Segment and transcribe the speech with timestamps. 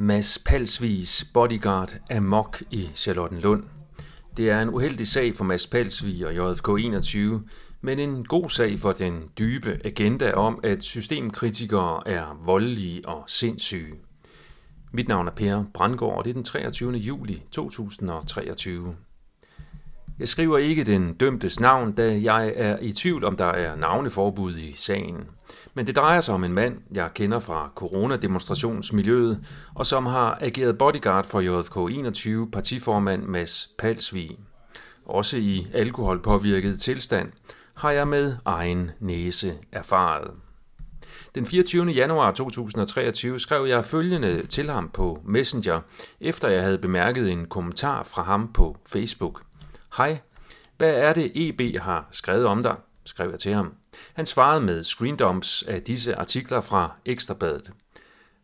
[0.00, 3.64] Mads Palsvigs bodyguard er mok i Charlottenlund.
[4.36, 7.44] Det er en uheldig sag for Mads Palsvig og JFK 21,
[7.80, 13.94] men en god sag for den dybe agenda om, at systemkritikere er voldelige og sindssyge.
[14.92, 16.92] Mit navn er Per Brandgaard, og det er den 23.
[16.92, 18.96] juli 2023.
[20.18, 24.56] Jeg skriver ikke den dømtes navn, da jeg er i tvivl om, der er navneforbud
[24.56, 25.16] i sagen.
[25.74, 30.78] Men det drejer sig om en mand, jeg kender fra coronademonstrationsmiljøet, og som har ageret
[30.78, 34.38] bodyguard for JFK 21 partiformand Mads Palsvig.
[35.06, 37.30] Også i alkoholpåvirket tilstand
[37.76, 40.30] har jeg med egen næse erfaret.
[41.34, 41.86] Den 24.
[41.86, 45.80] januar 2023 skrev jeg følgende til ham på Messenger,
[46.20, 49.47] efter jeg havde bemærket en kommentar fra ham på Facebook.
[49.96, 50.18] Hej,
[50.76, 52.76] hvad er det EB har skrevet om dig?
[53.04, 53.74] skrev jeg til ham.
[54.14, 57.72] Han svarede med screendumps af disse artikler fra Ekstrabladet.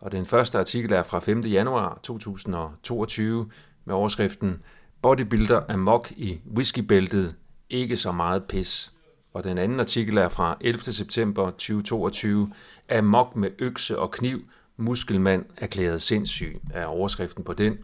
[0.00, 1.40] Og den første artikel er fra 5.
[1.40, 3.50] januar 2022
[3.84, 4.62] med overskriften
[5.02, 7.34] Bodybuilder amok i whiskybæltet,
[7.70, 8.92] ikke så meget pis.
[9.34, 10.82] Og den anden artikel er fra 11.
[10.82, 12.52] september 2022,
[12.90, 14.40] Amok med økse og kniv,
[14.76, 17.78] muskelmand erklæret sindssyg, er overskriften på den.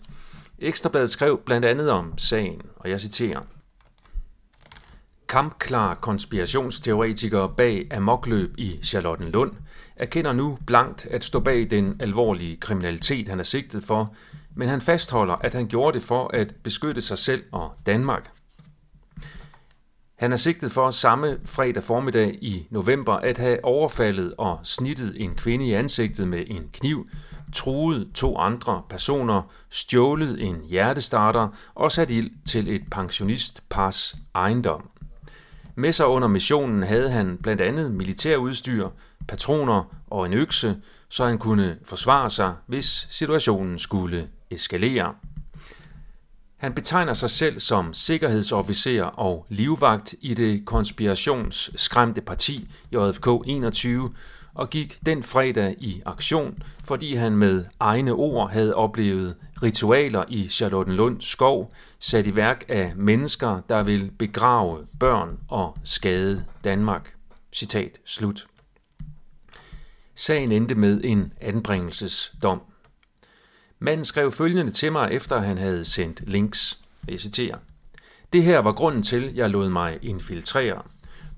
[0.63, 3.41] Ekstrabladet skrev blandt andet om sagen, og jeg citerer.
[5.29, 9.53] Kampklar konspirationsteoretikere bag amokløb i Charlottenlund
[9.97, 14.15] erkender nu blankt at stå bag den alvorlige kriminalitet, han er sigtet for,
[14.57, 18.31] men han fastholder, at han gjorde det for at beskytte sig selv og Danmark.
[20.23, 25.35] Han er sigtet for samme fredag formiddag i november at have overfaldet og snittet en
[25.35, 27.09] kvinde i ansigtet med en kniv,
[27.53, 34.89] truet to andre personer, stjålet en hjertestarter og sat ild til et pensionistpars ejendom.
[35.75, 38.89] Med sig under missionen havde han blandt andet militærudstyr,
[39.29, 40.77] patroner og en økse,
[41.09, 45.15] så han kunne forsvare sig, hvis situationen skulle eskalere.
[46.63, 54.15] Han betegner sig selv som sikkerhedsofficer og livvagt i det konspirationsskræmte parti JFK 21
[54.55, 60.49] og gik den fredag i aktion, fordi han med egne ord havde oplevet ritualer i
[60.49, 67.15] Charlottenlund skov, sat i værk af mennesker, der vil begrave børn og skade Danmark.
[67.53, 68.47] Citat slut.
[70.15, 72.61] Sagen endte med en anbringelsesdom.
[73.85, 76.81] Manden skrev følgende til mig, efter han havde sendt links.
[77.09, 77.57] Jeg citerer.
[78.33, 80.83] Det her var grunden til, jeg lod mig infiltrere.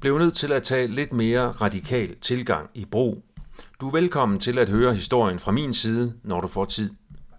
[0.01, 3.25] Blev nødt til at tage lidt mere radikal tilgang i brug.
[3.81, 6.91] Du er velkommen til at høre historien fra min side, når du får tid.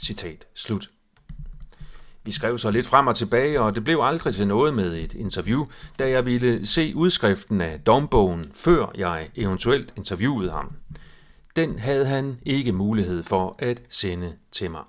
[0.04, 0.90] Citat slut.
[2.24, 5.14] Vi skrev så lidt frem og tilbage, og det blev aldrig til noget med et
[5.14, 5.66] interview,
[6.00, 10.72] da jeg ville se udskriften af dombogen, før jeg eventuelt interviewede ham.
[11.56, 14.84] Den havde han ikke mulighed for at sende til mig.